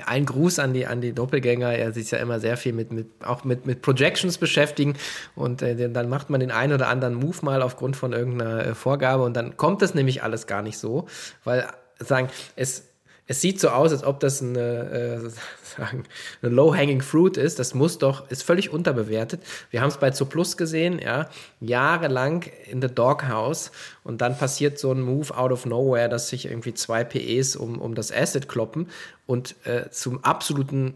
[0.06, 3.06] ein Gruß an die, an die Doppelgänger, er sich ja immer sehr viel mit, mit
[3.24, 4.94] auch mit, mit Projections beschäftigen.
[5.34, 8.74] Und äh, dann macht man den einen oder anderen Move mal aufgrund von irgendeiner äh,
[8.74, 9.22] Vorgabe.
[9.22, 11.06] Und dann kommt das nämlich alles gar nicht so,
[11.44, 11.66] weil
[11.98, 12.85] sagen, es
[13.26, 15.30] es sieht so aus, als ob das eine,
[15.78, 15.82] äh,
[16.42, 17.58] eine low-hanging fruit ist.
[17.58, 19.42] Das muss doch, ist völlig unterbewertet.
[19.70, 21.28] Wir haben es bei Zuplus gesehen, ja,
[21.60, 23.72] jahrelang in the doghouse
[24.04, 27.80] und dann passiert so ein Move out of nowhere, dass sich irgendwie zwei PEs um,
[27.80, 28.88] um das Asset kloppen
[29.26, 30.94] und äh, zum absoluten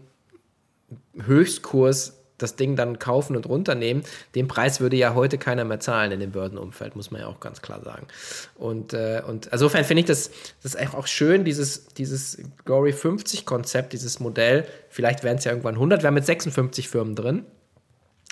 [1.15, 4.03] Höchstkurs das Ding dann kaufen und runternehmen,
[4.35, 7.39] den Preis würde ja heute keiner mehr zahlen in dem Börsenumfeld, muss man ja auch
[7.39, 8.07] ganz klar sagen.
[8.55, 10.31] Und, äh, und insofern finde ich das,
[10.63, 15.75] das auch schön, dieses, dieses Glory 50 Konzept, dieses Modell, vielleicht werden es ja irgendwann
[15.75, 17.45] 100, wir haben mit 56 Firmen drin,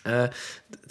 [0.04, 0.30] äh,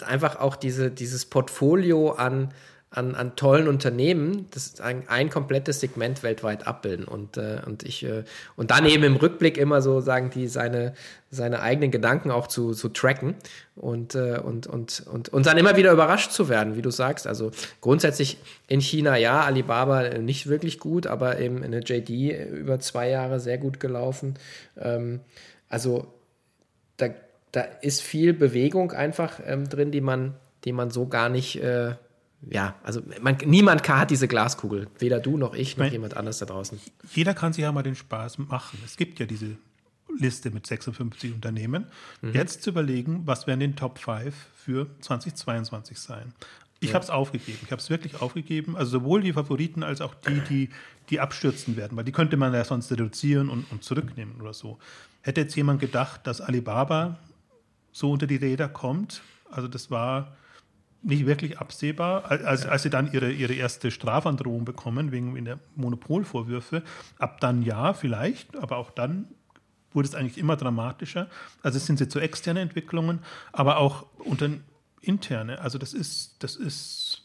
[0.05, 2.53] einfach auch diese, dieses Portfolio an,
[2.91, 7.05] an, an tollen Unternehmen, das ein, ein komplettes Segment weltweit abbilden.
[7.05, 8.23] Und, äh, und ich, äh,
[8.55, 10.95] und dann eben im Rückblick immer so sagen, die seine,
[11.29, 13.35] seine eigenen Gedanken auch zu, zu tracken
[13.75, 17.27] und, äh, und, und, und, und dann immer wieder überrascht zu werden, wie du sagst.
[17.27, 22.09] Also grundsätzlich in China ja, Alibaba nicht wirklich gut, aber eben in der JD
[22.51, 24.33] über zwei Jahre sehr gut gelaufen.
[24.79, 25.19] Ähm,
[25.69, 26.07] also
[26.97, 27.09] da,
[27.51, 30.33] da ist viel Bewegung einfach ähm, drin, die man,
[30.65, 31.93] die man so gar nicht äh,
[32.41, 34.87] ja, also man, niemand hat diese Glaskugel.
[34.97, 36.79] Weder du noch ich noch mein, jemand anders da draußen.
[37.13, 38.79] Jeder kann sich ja mal den Spaß machen.
[38.85, 39.57] Es gibt ja diese
[40.17, 41.85] Liste mit 56 Unternehmen.
[42.21, 42.33] Mhm.
[42.33, 46.33] Jetzt zu überlegen, was werden den Top 5 für 2022 sein.
[46.79, 46.95] Ich ja.
[46.95, 47.59] habe es aufgegeben.
[47.63, 48.77] Ich habe es wirklich aufgegeben.
[48.77, 50.69] Also sowohl die Favoriten als auch die, die,
[51.09, 54.79] die abstürzen werden, weil die könnte man ja sonst reduzieren und, und zurücknehmen oder so.
[55.21, 57.19] Hätte jetzt jemand gedacht, dass Alibaba
[57.91, 59.21] so unter die Räder kommt?
[59.51, 60.37] Also das war
[61.01, 66.83] nicht wirklich absehbar, als, als sie dann ihre, ihre erste Strafandrohung bekommen wegen der Monopolvorwürfe.
[67.17, 69.27] Ab dann ja, vielleicht, aber auch dann
[69.93, 71.29] wurde es eigentlich immer dramatischer.
[71.63, 73.19] Also es sind sie zu externe Entwicklungen,
[73.51, 74.49] aber auch unter
[75.01, 75.61] interne.
[75.61, 77.23] Also das ist, das ist,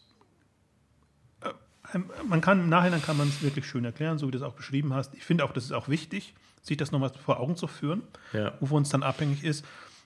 [1.42, 4.44] äh, man kann im Nachhinein kann man es wirklich schön erklären, so wie du es
[4.44, 5.14] auch beschrieben hast.
[5.14, 8.54] Ich finde auch, das ist auch wichtig, sich das nochmal vor Augen zu führen, ja.
[8.60, 9.64] wovon es dann abhängig ist.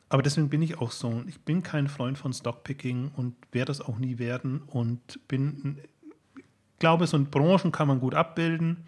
[0.08, 1.22] Aber deswegen bin ich auch so.
[1.26, 4.62] Ich bin kein Freund von Stockpicking und werde das auch nie werden.
[4.66, 5.78] Und bin,
[6.78, 8.84] glaube, so in Branchen kann man gut abbilden.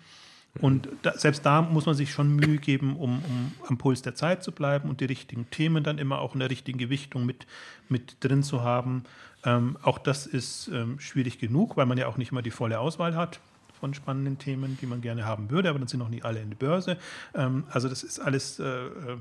[0.60, 4.16] Und da, selbst da muss man sich schon Mühe geben, um, um, am Puls der
[4.16, 7.46] Zeit zu bleiben und die richtigen Themen dann immer auch in der richtigen Gewichtung mit,
[7.88, 9.04] mit drin zu haben.
[9.44, 12.80] Ähm, auch das ist ähm, schwierig genug, weil man ja auch nicht immer die volle
[12.80, 13.40] Auswahl hat
[13.78, 16.50] von spannenden Themen, die man gerne haben würde, aber dann sind noch nicht alle in
[16.50, 16.98] der Börse.
[17.34, 19.18] Ähm, also das ist alles äh, äh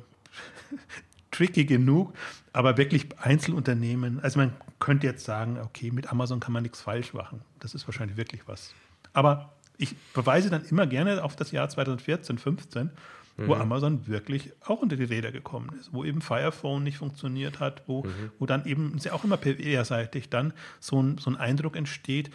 [1.31, 2.13] tricky genug,
[2.53, 7.13] aber wirklich Einzelunternehmen, also man könnte jetzt sagen, okay, mit Amazon kann man nichts falsch
[7.13, 7.41] machen.
[7.59, 8.73] Das ist wahrscheinlich wirklich was.
[9.13, 12.91] Aber ich verweise dann immer gerne auf das Jahr 2014, 15,
[13.37, 13.61] wo mhm.
[13.61, 17.83] Amazon wirklich auch unter die Räder gekommen ist, wo eben Fire Phone nicht funktioniert hat,
[17.87, 18.31] wo, mhm.
[18.37, 22.29] wo dann eben auch immer PR-seitig dann so ein, so ein Eindruck entsteht,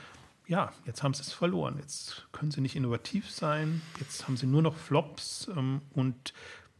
[0.46, 4.46] ja, jetzt haben sie es verloren, jetzt können sie nicht innovativ sein, jetzt haben sie
[4.46, 6.34] nur noch Flops ähm, und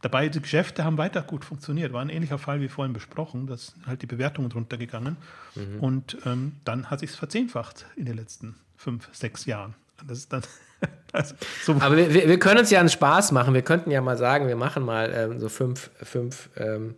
[0.05, 1.91] Dabei, die Geschäfte haben weiter gut funktioniert.
[1.91, 3.47] War ein ähnlicher Fall wie vorhin besprochen.
[3.47, 5.17] Da sind halt die Bewertungen drunter gegangen.
[5.55, 5.79] Mhm.
[5.79, 9.73] Und ähm, dann hat sich es verzehnfacht in den letzten fünf, sechs Jahren.
[10.07, 10.43] Das ist dann.
[11.11, 13.55] also so Aber wir, wir können uns ja einen Spaß machen.
[13.55, 16.93] Wir könnten ja mal sagen, wir machen mal ähm, so fünf, fünf, ähm,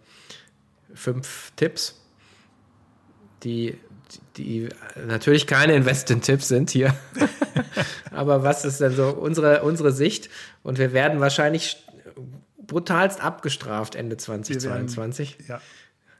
[0.94, 2.02] fünf Tipps,
[3.44, 3.78] die,
[4.36, 4.68] die
[5.08, 6.94] natürlich keine Investment-Tipps sind hier.
[8.12, 10.30] Aber was ist denn so unsere, unsere Sicht?
[10.62, 11.87] Und wir werden wahrscheinlich
[12.68, 15.40] brutalst abgestraft Ende 2022.
[15.40, 15.62] Werden, ja.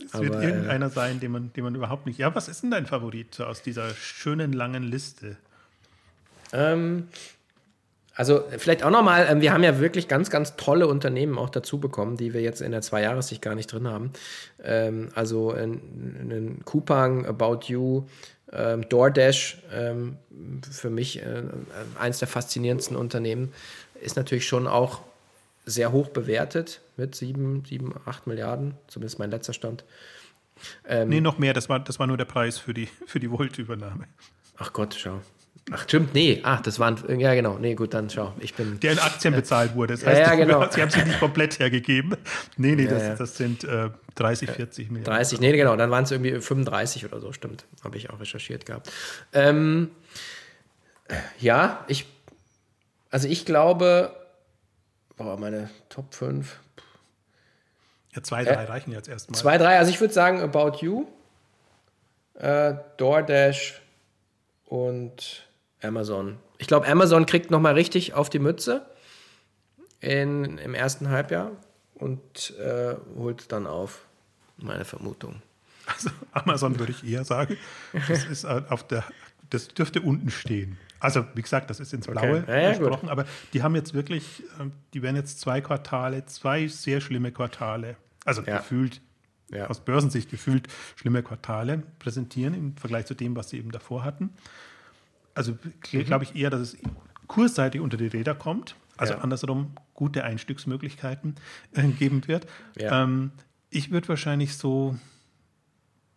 [0.06, 2.18] Es Aber, wird äh, irgendeiner äh, sein, den man, den man überhaupt nicht.
[2.20, 5.38] Ja, was ist denn dein Favorit aus dieser schönen langen Liste?
[6.54, 7.08] Ähm,
[8.16, 11.80] also vielleicht auch nochmal, ähm, wir haben ja wirklich ganz, ganz tolle Unternehmen auch dazu
[11.80, 14.12] bekommen, die wir jetzt in der Zwei-Jahressicht gar nicht drin haben.
[14.64, 18.06] Ähm, also einen Coupang, About You,
[18.52, 20.18] ähm, DoorDash, ähm,
[20.72, 21.44] für mich äh,
[22.00, 23.54] eins der faszinierendsten Unternehmen,
[24.02, 25.02] ist natürlich schon auch
[25.68, 29.84] sehr hoch bewertet mit 7, 7 8 Milliarden, zumindest mein letzter Stand.
[30.88, 33.30] Ähm, nee, noch mehr, das war, das war nur der Preis für die, für die
[33.30, 34.06] Volt-Übernahme.
[34.58, 35.22] Ach Gott, schau.
[35.70, 38.80] Ach, stimmt, nee, ach, das waren, ja genau, nee, gut, dann schau, ich bin...
[38.80, 40.66] Der in Aktien äh, bezahlt wurde, das heißt, ja, ja, genau.
[40.72, 42.16] sie haben sie nicht komplett hergegeben.
[42.56, 45.14] Nee, nee, das, ja, das sind äh, 30, 40 Milliarden.
[45.14, 48.66] 30, nee, genau, dann waren es irgendwie 35 oder so, stimmt, habe ich auch recherchiert
[48.66, 48.90] gehabt.
[49.34, 49.90] Ähm,
[51.38, 52.06] ja, ich,
[53.12, 54.16] also ich glaube,
[55.18, 56.60] boah, meine Top 5.
[58.16, 59.38] Ja, zwei, drei äh, reichen jetzt erstmal.
[59.38, 61.08] Zwei, drei, also ich würde sagen About You,
[62.36, 63.82] äh, DoorDash
[64.66, 65.48] und
[65.82, 66.38] Amazon.
[66.58, 68.86] Ich glaube, Amazon kriegt nochmal richtig auf die Mütze
[70.00, 71.52] in, im ersten Halbjahr
[71.96, 74.06] und äh, holt dann auf,
[74.58, 75.42] meine Vermutung.
[75.86, 77.58] Also Amazon würde ich eher sagen,
[78.10, 79.06] das ist auf der,
[79.50, 80.78] das dürfte unten stehen.
[81.00, 82.64] Also, wie gesagt, das ist ins Blaue okay.
[82.64, 87.02] ja, gesprochen, aber die haben jetzt wirklich, ähm, die werden jetzt zwei Quartale, zwei sehr
[87.02, 88.58] schlimme Quartale, also ja.
[88.58, 89.02] gefühlt,
[89.52, 89.68] ja.
[89.68, 94.32] aus Börsensicht gefühlt schlimme Quartale präsentieren im Vergleich zu dem, was sie eben davor hatten.
[95.36, 95.54] Also
[95.92, 96.04] mhm.
[96.06, 96.78] glaube ich eher, dass es
[97.28, 101.36] kursseitig unter die Räder kommt, also andersrum gute Einstiegsmöglichkeiten
[101.74, 102.48] äh, geben wird.
[102.78, 103.32] Ähm,
[103.70, 104.98] ich würde wahrscheinlich so,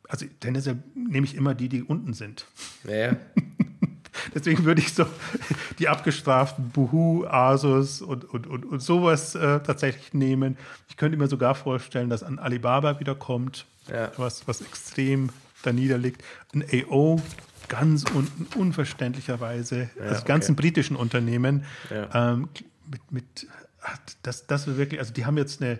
[0.08, 2.46] also tendenziell nehme ich immer die, die unten sind.
[2.88, 3.16] Ja.
[4.34, 5.06] Deswegen würde ich so
[5.78, 10.56] die abgestraften Buhu, Asus und, und, und, und sowas äh, tatsächlich nehmen.
[10.88, 14.10] Ich könnte mir sogar vorstellen, dass an Alibaba wieder kommt, ja.
[14.16, 15.30] was, was extrem
[15.62, 16.22] da niederliegt.
[16.54, 17.20] Ein AO
[17.68, 20.62] ganz unten, unverständlicherweise, ja, also ganzen okay.
[20.62, 22.32] britischen Unternehmen, ja.
[22.32, 22.48] ähm,
[22.90, 23.46] mit, mit
[24.22, 25.78] das, das wirklich, also die haben jetzt eine,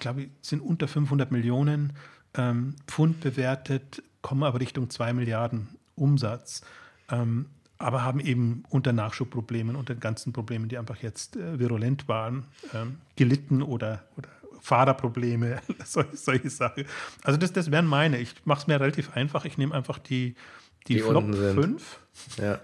[0.00, 1.94] glaube ich, sind unter 500 Millionen
[2.34, 6.62] ähm, Pfund bewertet, kommen aber Richtung 2 Milliarden Umsatz
[7.10, 7.46] ähm,
[7.78, 12.44] aber haben eben unter Nachschubproblemen, unter den ganzen Problemen, die einfach jetzt äh, virulent waren,
[12.74, 14.28] ähm, gelitten oder, oder
[14.60, 16.84] Fahrerprobleme, solche, solche Sachen.
[17.22, 18.18] Also das, das wären meine.
[18.18, 19.44] Ich mache es mir relativ einfach.
[19.44, 20.34] Ich nehme einfach die,
[20.88, 22.00] die, die Flop 5.
[22.38, 22.58] Ja.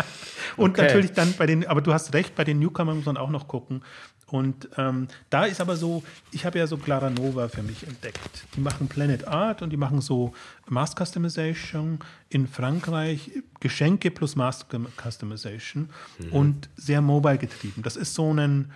[0.56, 0.82] Und okay.
[0.82, 3.48] natürlich dann bei den, aber du hast recht, bei den Newcomern muss man auch noch
[3.48, 3.82] gucken.
[4.26, 8.44] Und ähm, da ist aber so, ich habe ja so Claranova für mich entdeckt.
[8.56, 10.32] Die machen Planet Art und die machen so
[10.68, 11.98] Mass Customization
[12.30, 16.32] in Frankreich, Geschenke plus Mass Customization mhm.
[16.32, 17.82] und sehr mobile getrieben.
[17.82, 18.72] Das ist so ein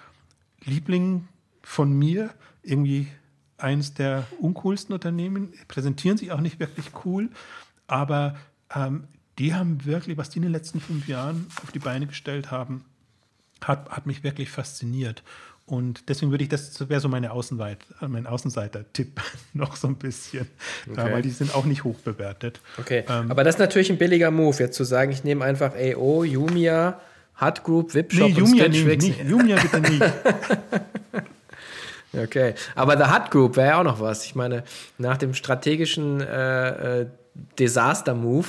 [0.64, 1.26] Liebling
[1.62, 2.30] von mir,
[2.62, 3.08] irgendwie
[3.56, 7.30] eines der uncoolsten Unternehmen, präsentieren sich auch nicht wirklich cool,
[7.86, 8.36] aber
[8.74, 9.08] ähm,
[9.38, 12.84] die haben wirklich, was die in den letzten fünf Jahren auf die Beine gestellt haben,
[13.62, 15.22] hat, hat mich wirklich fasziniert.
[15.68, 19.20] Und deswegen würde ich, das wäre so meine Außenweit, mein Außenseiter-Tipp
[19.52, 20.48] noch so ein bisschen,
[20.90, 21.12] okay.
[21.12, 22.60] weil die sind auch nicht hoch bewertet.
[22.78, 25.74] Okay, ähm, aber das ist natürlich ein billiger Move, jetzt zu sagen, ich nehme einfach
[25.74, 26.98] AO, Jumia,
[27.38, 30.02] Hut Group, Webshop nee, Jumia und Stitch nicht, Jumia bitte nicht.
[32.24, 34.24] okay, aber The Hut Group wäre ja auch noch was.
[34.24, 34.64] Ich meine,
[34.96, 37.06] nach dem strategischen äh, äh,
[37.58, 38.48] Desaster-Move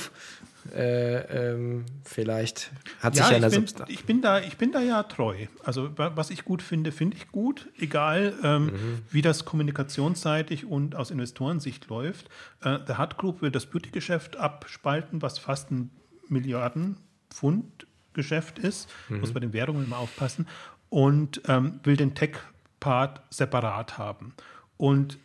[0.74, 3.90] Äh, ähm, vielleicht hat ja, sich ja bin, Substanz.
[3.90, 5.46] ich bin da, ich bin da ja treu.
[5.64, 9.02] Also was ich gut finde, finde ich gut, egal ähm, mhm.
[9.10, 12.28] wie das kommunikationsseitig und aus Investorensicht läuft.
[12.62, 15.90] Äh, der Hut Group wird das Beauty-Geschäft abspalten, was fast ein
[16.28, 16.96] Milliarden
[17.30, 18.88] Pfund Geschäft ist.
[19.08, 19.20] Mhm.
[19.20, 20.46] Muss bei den Währungen immer aufpassen.
[20.88, 24.34] Und ähm, will den Tech-Part separat haben.
[24.76, 25.18] Und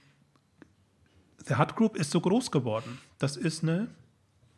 [1.50, 3.00] der Hut Group ist so groß geworden.
[3.18, 3.88] Das ist eine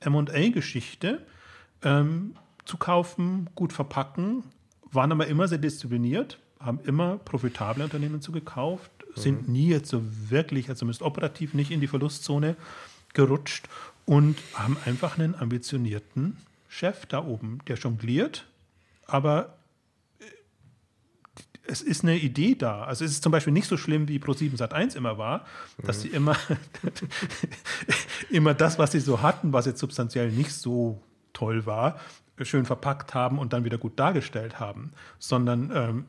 [0.05, 1.25] MA-Geschichte.
[1.83, 2.33] Ähm,
[2.67, 4.43] zu kaufen, gut verpacken,
[4.91, 9.21] waren aber immer sehr diszipliniert, haben immer profitable Unternehmen zugekauft, mhm.
[9.21, 12.55] sind nie jetzt so wirklich, also zumindest operativ nicht in die Verlustzone
[13.13, 13.67] gerutscht
[14.05, 18.45] und haben einfach einen ambitionierten Chef da oben, der jongliert,
[19.05, 19.57] aber
[21.67, 22.84] es ist eine Idee da.
[22.84, 25.45] Also es ist zum Beispiel nicht so schlimm, wie Pro7 Sat1 immer war,
[25.84, 26.01] dass mhm.
[26.01, 26.36] sie immer,
[28.30, 31.01] immer das, was sie so hatten, was jetzt substanziell nicht so
[31.34, 31.99] toll war,
[32.41, 36.06] schön verpackt haben und dann wieder gut dargestellt haben, sondern ähm,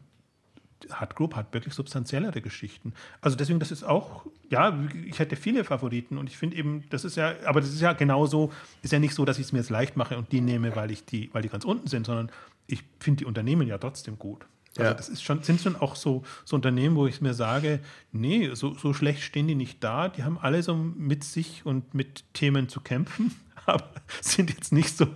[0.90, 2.92] Hard Group hat wirklich substanziellere Geschichten.
[3.20, 7.04] Also deswegen, das ist auch, ja, ich hätte viele Favoriten und ich finde eben, das
[7.04, 9.58] ist ja, aber das ist ja genauso, ist ja nicht so, dass ich es mir
[9.58, 12.30] jetzt leicht mache und die nehme, weil ich die, weil die ganz unten sind, sondern
[12.66, 14.46] ich finde die Unternehmen ja trotzdem gut.
[14.78, 14.94] Also ja.
[14.94, 17.80] das ist schon, sind schon auch so, so Unternehmen, wo ich mir sage,
[18.12, 20.08] nee, so, so schlecht stehen die nicht da.
[20.08, 23.34] Die haben alle so mit sich und mit Themen zu kämpfen,
[23.66, 25.08] aber sind jetzt nicht so.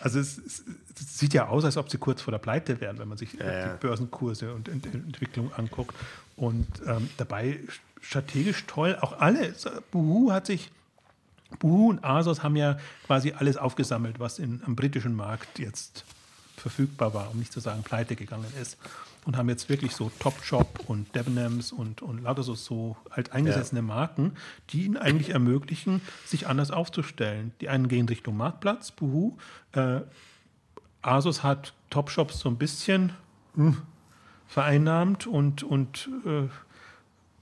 [0.00, 0.64] Also es, es,
[0.98, 3.34] es sieht ja aus, als ob sie kurz vor der Pleite wären, wenn man sich
[3.34, 5.94] ja, die Börsenkurse und Ent Entwicklung anguckt.
[6.36, 7.60] Und ähm, dabei
[8.00, 8.98] strategisch toll.
[9.00, 9.54] Auch alle.
[9.90, 10.70] Buhu hat sich
[11.58, 16.04] Buhu und Asos haben ja quasi alles aufgesammelt, was in, am britischen Markt jetzt
[16.66, 18.76] verfügbar war, um nicht zu sagen pleite gegangen ist.
[19.24, 23.86] Und haben jetzt wirklich so Topshop und Debenhams und, und lauter so, so alteingesessene ja.
[23.86, 24.32] Marken,
[24.70, 27.52] die ihnen eigentlich ermöglichen, sich anders aufzustellen.
[27.60, 29.36] Die einen gehen Richtung Marktplatz, Buhu.
[29.72, 30.00] Äh,
[31.02, 33.12] Asus hat Topshops so ein bisschen
[33.54, 33.82] mh, hm,
[34.48, 36.48] vereinnahmt und, und äh,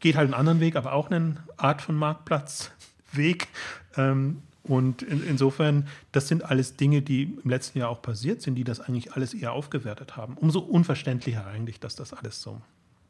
[0.00, 3.48] geht halt einen anderen Weg, aber auch eine Art von Marktplatzweg.
[3.96, 8.54] Ähm, und in, insofern, das sind alles Dinge, die im letzten Jahr auch passiert sind,
[8.54, 10.36] die das eigentlich alles eher aufgewertet haben.
[10.38, 12.60] Umso unverständlicher eigentlich, dass das alles so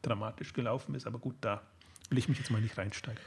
[0.01, 1.07] dramatisch gelaufen ist.
[1.07, 1.61] Aber gut, da
[2.09, 3.21] will ich mich jetzt mal nicht reinsteigen.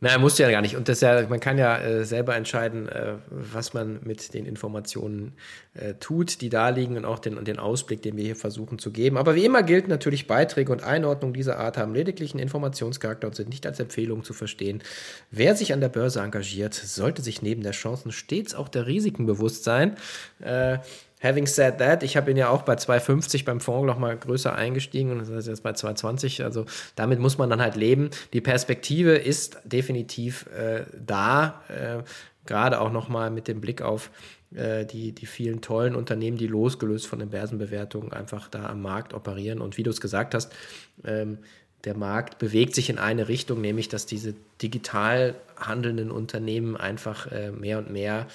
[0.00, 0.76] Na, er musste ja gar nicht.
[0.76, 5.32] Und das ja, man kann ja äh, selber entscheiden, äh, was man mit den Informationen
[5.74, 8.78] äh, tut, die da liegen und auch den, und den Ausblick, den wir hier versuchen
[8.78, 9.16] zu geben.
[9.16, 13.34] Aber wie immer gilt natürlich, Beiträge und Einordnungen dieser Art haben lediglich einen Informationscharakter und
[13.34, 14.82] sind nicht als Empfehlung zu verstehen.
[15.32, 19.26] Wer sich an der Börse engagiert, sollte sich neben der Chancen stets auch der Risiken
[19.26, 19.96] bewusst sein.
[21.20, 24.54] Having said that, ich habe ihn ja auch bei 2,50 beim Fonds noch mal größer
[24.54, 26.44] eingestiegen und das ist jetzt bei 2,20.
[26.44, 28.10] Also damit muss man dann halt leben.
[28.32, 32.02] Die Perspektive ist definitiv äh, da, äh,
[32.46, 34.10] gerade auch noch mal mit dem Blick auf
[34.54, 39.12] äh, die, die vielen tollen Unternehmen, die losgelöst von den Börsenbewertungen einfach da am Markt
[39.12, 39.60] operieren.
[39.60, 40.52] Und wie du es gesagt hast,
[41.04, 41.38] ähm,
[41.84, 47.52] der Markt bewegt sich in eine Richtung, nämlich dass diese digital handelnden Unternehmen einfach äh,
[47.52, 48.26] mehr und mehr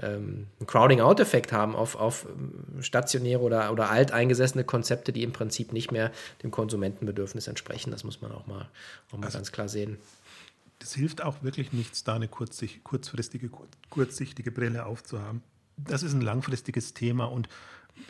[0.00, 5.72] ähm, einen Crowding-out-Effekt haben auf, auf ähm, stationäre oder, oder alteingesessene Konzepte, die im Prinzip
[5.72, 6.10] nicht mehr
[6.42, 7.90] dem Konsumentenbedürfnis entsprechen.
[7.90, 8.68] Das muss man auch mal,
[9.12, 9.98] auch mal also, ganz klar sehen.
[10.80, 13.50] Das hilft auch wirklich nichts, da eine kurzsicht, kurzfristige,
[13.90, 15.42] kurzsichtige Brille aufzuhaben.
[15.76, 17.48] Das ist ein langfristiges Thema und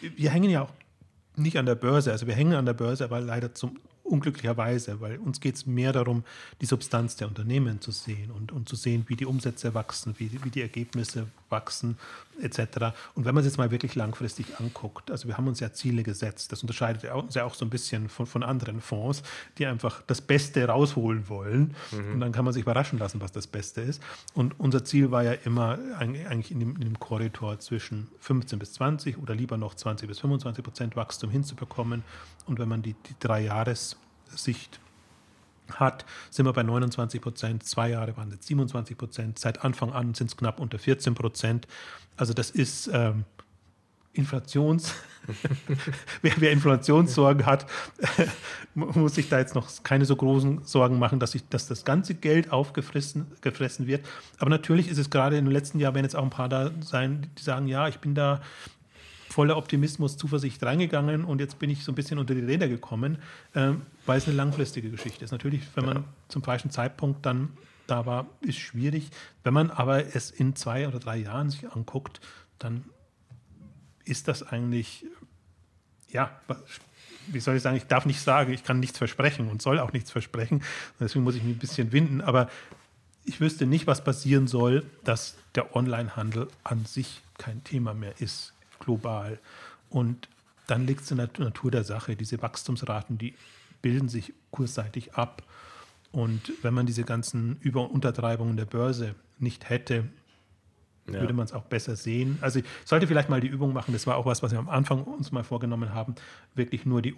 [0.00, 0.72] wir hängen ja auch
[1.36, 2.12] nicht an der Börse.
[2.12, 5.92] Also wir hängen an der Börse, aber leider zum unglücklicherweise, weil uns geht es mehr
[5.92, 6.24] darum,
[6.60, 10.30] die Substanz der Unternehmen zu sehen und, und zu sehen, wie die Umsätze wachsen, wie,
[10.44, 11.96] wie die Ergebnisse wachsen,
[12.40, 12.94] etc.
[13.14, 16.02] Und wenn man es jetzt mal wirklich langfristig anguckt, also wir haben uns ja Ziele
[16.02, 19.22] gesetzt, das unterscheidet uns ja auch so ein bisschen von, von anderen Fonds,
[19.58, 21.74] die einfach das Beste rausholen wollen.
[21.92, 22.14] Mhm.
[22.14, 24.02] Und dann kann man sich überraschen lassen, was das Beste ist.
[24.34, 28.74] Und unser Ziel war ja immer eigentlich in dem, in dem Korridor zwischen 15 bis
[28.74, 32.02] 20 oder lieber noch 20 bis 25 Prozent Wachstum hinzubekommen.
[32.46, 34.80] Und wenn man die, die drei Jahressicht
[35.72, 37.64] hat, sind wir bei 29 Prozent.
[37.64, 39.38] Zwei Jahre waren es 27 Prozent.
[39.38, 41.66] Seit Anfang an sind es knapp unter 14 Prozent.
[42.16, 43.24] Also das ist ähm,
[44.12, 44.94] Inflations.
[46.22, 47.66] wer, wer, Inflationssorgen hat,
[48.74, 52.14] muss sich da jetzt noch keine so großen Sorgen machen, dass, ich, dass das ganze
[52.14, 54.04] Geld aufgefressen gefressen wird.
[54.38, 57.30] Aber natürlich ist es gerade im letzten Jahr, werden jetzt auch ein paar da sein,
[57.38, 58.42] die sagen, ja, ich bin da
[59.34, 63.18] voller Optimismus, Zuversicht reingegangen und jetzt bin ich so ein bisschen unter die Räder gekommen,
[63.56, 65.32] ähm, weil es eine langfristige Geschichte ist.
[65.32, 66.04] Natürlich, wenn man ja.
[66.28, 67.48] zum falschen Zeitpunkt dann
[67.88, 69.10] da war, ist schwierig.
[69.42, 72.20] Wenn man aber es in zwei oder drei Jahren sich anguckt,
[72.60, 72.84] dann
[74.04, 75.04] ist das eigentlich,
[76.10, 76.30] ja,
[77.26, 79.92] wie soll ich sagen, ich darf nicht sagen, ich kann nichts versprechen und soll auch
[79.92, 80.62] nichts versprechen.
[81.00, 82.20] Deswegen muss ich mich ein bisschen winden.
[82.20, 82.48] Aber
[83.24, 88.53] ich wüsste nicht, was passieren soll, dass der Onlinehandel an sich kein Thema mehr ist,
[88.84, 89.38] global.
[89.90, 90.28] Und
[90.66, 92.16] dann liegt es in der Natur der Sache.
[92.16, 93.34] Diese Wachstumsraten, die
[93.82, 95.42] bilden sich kursseitig ab.
[96.10, 100.08] Und wenn man diese ganzen Über- und Untertreibungen der Börse nicht hätte,
[101.06, 101.20] ja.
[101.20, 102.38] würde man es auch besser sehen.
[102.40, 104.68] Also ich sollte vielleicht mal die Übung machen, das war auch was, was wir am
[104.68, 106.14] Anfang uns mal vorgenommen haben,
[106.54, 107.12] wirklich nur die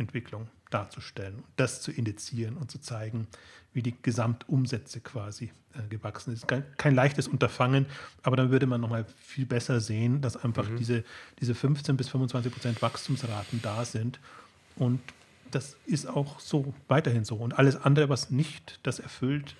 [0.00, 3.26] Umsatzentwicklung darzustellen und das zu indizieren und zu zeigen,
[3.72, 6.48] wie die Gesamtumsätze quasi äh, gewachsen ist.
[6.48, 7.86] Kein, kein, leichtes Unterfangen,
[8.22, 10.76] aber dann würde man nochmal viel besser sehen, dass einfach mhm.
[10.76, 11.04] diese,
[11.40, 14.20] diese 15 bis 25 Prozent Wachstumsraten da sind
[14.76, 15.00] und
[15.50, 17.34] das ist auch so weiterhin so.
[17.34, 19.56] Und alles andere, was nicht das erfüllt,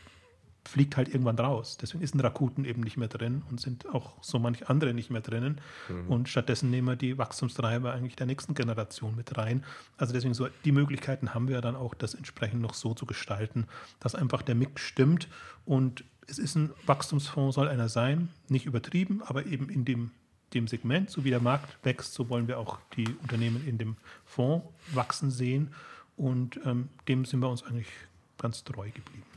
[0.65, 1.79] fliegt halt irgendwann raus.
[1.81, 5.11] Deswegen ist ein Rakuten eben nicht mehr drin und sind auch so manche andere nicht
[5.11, 5.61] mehr drinnen.
[5.89, 6.09] Mhm.
[6.09, 9.65] Und stattdessen nehmen wir die Wachstumstreiber eigentlich der nächsten Generation mit rein.
[9.97, 13.67] Also deswegen so, die Möglichkeiten haben wir dann auch, das entsprechend noch so zu gestalten,
[14.01, 15.29] dass einfach der Mix stimmt.
[15.65, 20.11] Und es ist ein Wachstumsfonds, soll einer sein, nicht übertrieben, aber eben in dem,
[20.55, 23.97] dem Segment, so wie der Markt wächst, so wollen wir auch die Unternehmen in dem
[24.25, 25.75] Fonds wachsen sehen.
[26.17, 27.89] Und ähm, dem sind wir uns eigentlich
[28.37, 29.30] ganz treu geblieben.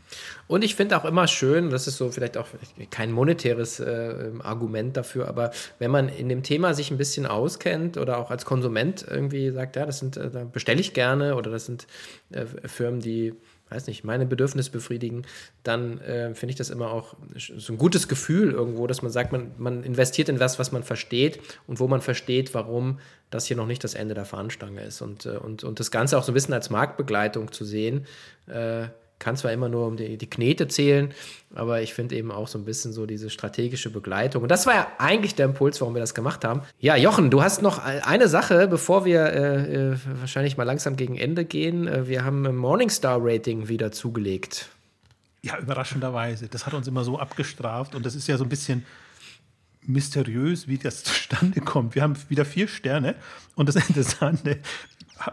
[0.48, 2.48] Und ich finde auch immer schön, das ist so vielleicht auch
[2.90, 7.98] kein monetäres äh, Argument dafür, aber wenn man in dem Thema sich ein bisschen auskennt
[7.98, 11.52] oder auch als Konsument irgendwie sagt, ja, das sind, äh, da bestelle ich gerne oder
[11.52, 11.88] das sind
[12.32, 13.34] äh, Firmen, die
[13.74, 15.24] weiß nicht, meine Bedürfnisse befriedigen,
[15.64, 19.32] dann äh, finde ich das immer auch so ein gutes Gefühl irgendwo, dass man sagt,
[19.32, 23.00] man, man investiert in was, was man versteht und wo man versteht, warum
[23.30, 25.02] das hier noch nicht das Ende der Fahnenstange ist.
[25.02, 28.06] Und, äh, und, und das Ganze auch so ein bisschen als Marktbegleitung zu sehen,
[28.48, 28.88] äh,
[29.24, 31.14] kann zwar immer nur um die, die Knete zählen,
[31.56, 34.44] aber ich finde eben auch so ein bisschen so diese strategische Begleitung.
[34.44, 36.62] Und das war ja eigentlich der Impuls, warum wir das gemacht haben.
[36.80, 41.18] Ja, Jochen, du hast noch eine Sache, bevor wir äh, äh wahrscheinlich mal langsam gegen
[41.18, 41.88] Ende gehen.
[41.88, 44.70] Äh, wir haben ein Morningstar-Rating wieder zugelegt.
[45.42, 46.48] Ja, überraschenderweise.
[46.48, 48.86] Das hat uns immer so abgestraft und das ist ja so ein bisschen
[49.86, 51.96] mysteriös, wie das zustande kommt.
[51.96, 53.16] Wir haben wieder vier Sterne
[53.56, 54.60] und das Interessante,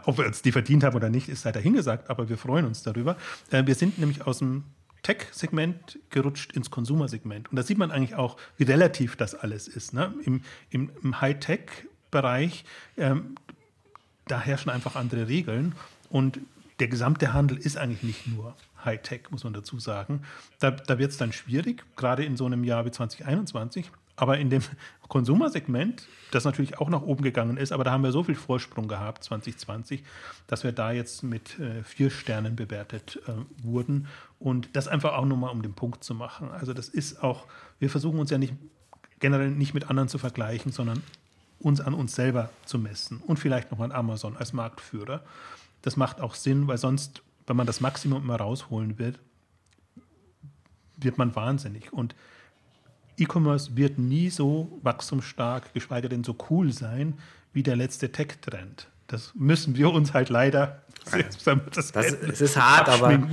[0.04, 2.82] ob wir uns die verdient haben oder nicht, ist sei dahingesagt, aber wir freuen uns
[2.82, 3.16] darüber.
[3.50, 4.64] Äh, wir sind nämlich aus dem
[5.02, 7.50] Tech-Segment gerutscht ins Konsumersegment.
[7.50, 9.94] Und da sieht man eigentlich auch, wie relativ das alles ist.
[9.94, 10.12] Ne?
[10.24, 12.64] Im, im, im High-Tech-Bereich,
[12.98, 13.34] ähm,
[14.26, 15.74] da herrschen einfach andere Regeln.
[16.10, 16.40] Und
[16.80, 20.22] der gesamte Handel ist eigentlich nicht nur High-Tech, muss man dazu sagen.
[20.58, 23.90] Da, da wird es dann schwierig, gerade in so einem Jahr wie 2021.
[24.20, 24.62] Aber in dem
[25.08, 28.86] Konsumersegment, das natürlich auch nach oben gegangen ist, aber da haben wir so viel Vorsprung
[28.86, 30.04] gehabt 2020,
[30.46, 33.32] dass wir da jetzt mit äh, vier Sternen bewertet äh,
[33.64, 34.08] wurden.
[34.38, 36.50] Und das einfach auch nochmal, um den Punkt zu machen.
[36.50, 37.46] Also das ist auch,
[37.78, 38.52] wir versuchen uns ja nicht
[39.20, 41.02] generell nicht mit anderen zu vergleichen, sondern
[41.58, 45.22] uns an uns selber zu messen und vielleicht noch an Amazon als Marktführer.
[45.80, 49.14] Das macht auch Sinn, weil sonst, wenn man das Maximum immer rausholen will,
[50.98, 51.90] wird man wahnsinnig.
[51.92, 52.14] Und
[53.20, 57.14] E-Commerce wird nie so wachstumsstark, geschweige denn so cool sein
[57.52, 58.88] wie der letzte Tech-Trend.
[59.06, 60.82] Das müssen wir uns halt leider.
[61.10, 63.28] Das, das es ist hart, aber.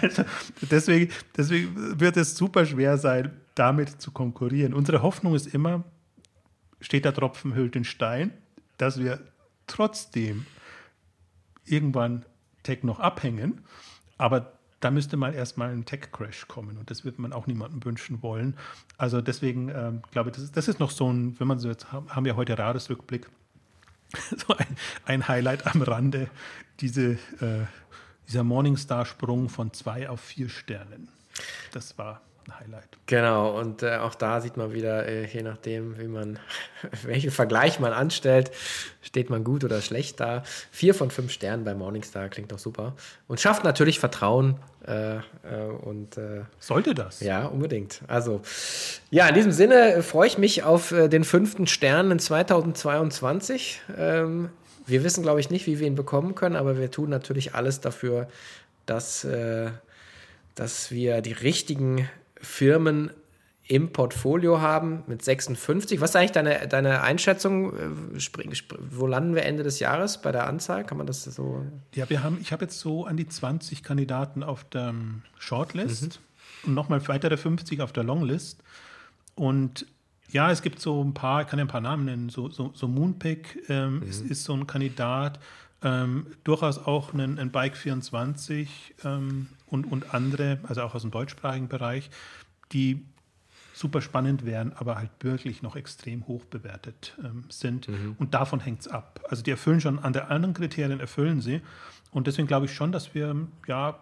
[0.00, 0.24] also
[0.70, 4.74] deswegen, deswegen wird es super schwer sein, damit zu konkurrieren.
[4.74, 5.84] Unsere Hoffnung ist immer,
[6.80, 8.32] steht der Tropfen hüllt den Stein,
[8.76, 9.20] dass wir
[9.66, 10.46] trotzdem
[11.64, 12.24] irgendwann
[12.62, 13.62] Tech noch abhängen,
[14.16, 18.22] aber da müsste mal erstmal ein Tech-Crash kommen und das wird man auch niemandem wünschen
[18.22, 18.56] wollen.
[18.96, 21.68] Also deswegen ähm, glaube ich, das ist, das ist noch so ein, wenn man so
[21.68, 23.28] jetzt haben, wir heute Jahresrückblick,
[24.36, 26.28] so ein, ein Highlight am Rande,
[26.80, 27.66] diese, äh,
[28.26, 31.08] dieser Morningstar-Sprung von zwei auf vier Sternen.
[31.72, 32.98] Das war ein Highlight.
[33.06, 36.38] Genau, und äh, auch da sieht man wieder, äh, je nachdem, wie man,
[37.02, 38.50] welchen Vergleich man anstellt,
[39.02, 40.42] steht man gut oder schlecht da.
[40.70, 42.94] Vier von fünf Sternen bei Morningstar klingt doch super.
[43.26, 44.56] Und schafft natürlich Vertrauen.
[44.86, 45.20] Äh, äh
[45.82, 47.20] und äh, sollte das?
[47.20, 48.00] Ja, unbedingt.
[48.08, 48.40] Also,
[49.10, 53.80] ja, in diesem Sinne freue ich mich auf äh, den fünften Stern in 2022.
[53.96, 54.50] Ähm,
[54.86, 57.80] wir wissen, glaube ich, nicht, wie wir ihn bekommen können, aber wir tun natürlich alles
[57.80, 58.26] dafür,
[58.86, 59.26] dass,
[60.54, 62.08] dass wir die richtigen
[62.40, 63.10] Firmen
[63.68, 66.00] im Portfolio haben mit 56.
[66.00, 67.76] Was ist eigentlich deine, deine Einschätzung?
[67.76, 67.90] Äh,
[68.90, 70.84] wo landen wir Ende des Jahres bei der Anzahl?
[70.84, 71.66] Kann man das so?
[71.94, 74.94] Ja, wir haben, ich habe jetzt so an die 20 Kandidaten auf der
[75.38, 76.20] Shortlist
[76.62, 76.68] mhm.
[76.68, 78.62] und nochmal weitere 50 auf der Longlist.
[79.34, 79.86] Und
[80.30, 82.70] ja, es gibt so ein paar, ich kann ja ein paar Namen nennen, so, so,
[82.74, 84.02] so Moonpick ähm, mhm.
[84.02, 85.38] ist, ist, so ein Kandidat,
[85.82, 91.10] ähm, durchaus auch ein, ein Bike 24 ähm, und, und andere, also auch aus dem
[91.10, 92.10] deutschsprachigen Bereich,
[92.72, 93.04] die
[93.74, 97.88] super spannend wären, aber halt wirklich noch extrem hoch bewertet ähm, sind.
[97.88, 98.16] Mhm.
[98.18, 99.20] Und davon hängt es ab.
[99.28, 101.60] Also die erfüllen schon, an der anderen Kriterien erfüllen sie.
[102.10, 103.36] Und deswegen glaube ich schon, dass wir
[103.68, 104.00] ja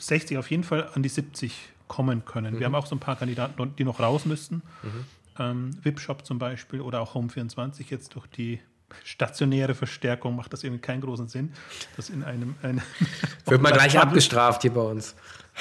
[0.00, 2.54] 60, auf jeden Fall an die 70 kommen können.
[2.54, 2.58] Mhm.
[2.58, 4.62] Wir haben auch so ein paar Kandidaten, die noch raus müssten.
[4.82, 5.04] Mhm.
[5.38, 8.60] Ähm, Webshop zum Beispiel oder auch Home24 jetzt durch die
[9.04, 11.52] stationäre Verstärkung macht das irgendwie keinen großen Sinn.
[11.96, 12.54] Das in einem.
[12.62, 12.80] einem
[13.46, 15.14] Wird man gleich abgestraft hier bei uns.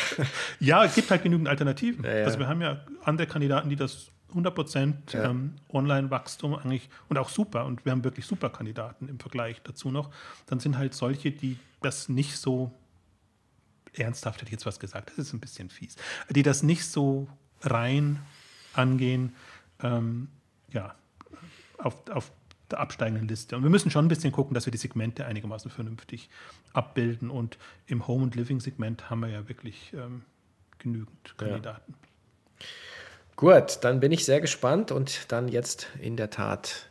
[0.60, 2.04] ja, es gibt halt genügend Alternativen.
[2.04, 2.26] Ja, ja.
[2.26, 5.30] Also wir haben ja andere Kandidaten, die das 100% ja.
[5.30, 9.92] ähm, Online-Wachstum eigentlich und auch super und wir haben wirklich super Kandidaten im Vergleich dazu
[9.92, 10.10] noch.
[10.48, 12.72] Dann sind halt solche, die das nicht so
[13.94, 15.96] ernsthaft, hätte ich jetzt was gesagt, das ist ein bisschen fies,
[16.30, 17.28] die das nicht so
[17.62, 18.20] rein
[18.74, 19.36] angehen,
[19.84, 20.30] ähm,
[20.72, 20.96] ja,
[21.78, 22.32] auf, auf
[22.72, 23.56] der absteigenden Liste.
[23.56, 26.30] Und wir müssen schon ein bisschen gucken, dass wir die Segmente einigermaßen vernünftig
[26.74, 27.30] abbilden.
[27.30, 27.58] Und
[27.88, 30.24] im Home- und Living-Segment haben wir ja wirklich ähm,
[30.80, 31.94] genügend Kandidaten.
[31.94, 32.66] Ja.
[33.36, 36.88] Gut, dann bin ich sehr gespannt und dann jetzt in der Tat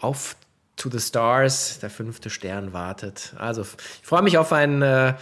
[0.00, 0.36] auf
[0.76, 1.78] to the Stars.
[1.78, 3.34] Der fünfte Stern wartet.
[3.38, 5.14] Also ich freue mich auf ein äh,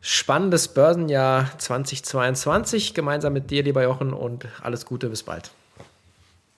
[0.00, 5.50] spannendes Börsenjahr 2022 gemeinsam mit dir, lieber Jochen, und alles Gute, bis bald.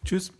[0.04, 0.32] Tschüss.